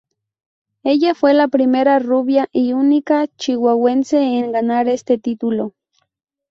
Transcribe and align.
Ella 0.83 1.13
fue 1.13 1.35
la 1.35 1.47
primera 1.47 1.99
rubia 1.99 2.49
y 2.51 2.73
única 2.73 3.27
Chihuahuense 3.37 4.17
en 4.19 4.51
ganar 4.51 4.87
este 4.87 5.19
título. 5.19 5.75